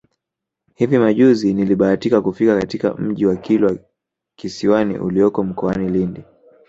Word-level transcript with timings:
Hivi 0.75 0.97
majuzi 0.99 1.53
nilibahatika 1.53 2.21
kufika 2.21 2.59
katika 2.59 2.93
Mji 2.93 3.25
wa 3.25 3.35
Kilwa 3.35 3.77
Kisiwani 4.35 4.97
ulioko 4.99 5.43
mkoani 5.43 5.89
Lindi 5.89 6.23